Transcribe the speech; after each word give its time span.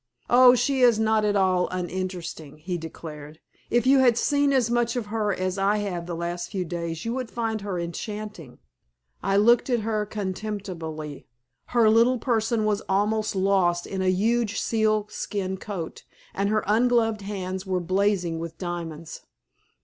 "Oh, 0.31 0.55
she 0.55 0.81
is 0.81 0.97
not 0.97 1.23
at 1.25 1.35
all 1.35 1.67
uninteresting," 1.69 2.57
he 2.57 2.75
declared. 2.75 3.39
"If 3.69 3.85
you 3.85 3.99
had 3.99 4.17
seen 4.17 4.51
as 4.51 4.71
much 4.71 4.95
of 4.95 5.05
her 5.13 5.31
as 5.31 5.59
I 5.59 5.77
have 5.77 6.07
the 6.07 6.15
last 6.15 6.49
few 6.49 6.65
days 6.65 7.05
you 7.05 7.13
would 7.13 7.29
find 7.29 7.61
her 7.61 7.77
enchanting." 7.77 8.57
I 9.21 9.37
looked 9.37 9.69
at 9.69 9.81
her 9.81 10.07
contemplatively. 10.07 11.27
Her 11.65 11.87
little 11.87 12.17
person 12.17 12.65
was 12.65 12.81
almost 12.89 13.35
lost 13.35 13.85
in 13.85 14.01
a 14.01 14.09
huge 14.09 14.59
sealskin 14.59 15.57
coat, 15.57 16.03
and 16.33 16.49
her 16.49 16.63
ungloved 16.65 17.21
hands 17.21 17.67
were 17.67 17.79
blazing 17.79 18.39
with 18.39 18.57
diamonds. 18.57 19.21